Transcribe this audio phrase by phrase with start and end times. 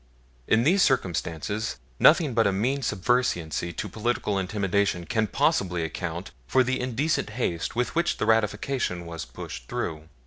[0.47, 6.63] In these circumstances, nothing but a mean subserviency to political intimidation can possibly account for
[6.63, 10.09] the indecent haste with which the ratification was pushed through.